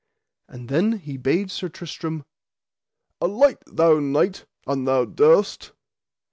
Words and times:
And 0.47 0.67
then 0.67 0.93
he 0.93 1.15
bade 1.15 1.51
Sir 1.51 1.69
Tristram: 1.69 2.25
Alight, 3.21 3.59
thou 3.67 3.99
knight, 3.99 4.47
an 4.65 4.85
thou 4.85 5.05
durst. 5.05 5.73